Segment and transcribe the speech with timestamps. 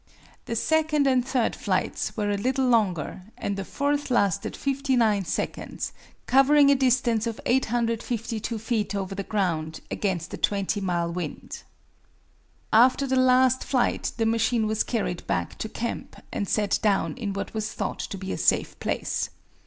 [0.45, 5.93] The second and third flights were a little longer, and the fourth lasted 59 seconds,
[6.25, 11.61] covering a distance of 852 feet over the ground against a 20 mile wind.
[12.73, 17.31] After the last flight the machine was carried back to camp and set down in
[17.33, 19.29] what was thought to be a safe place.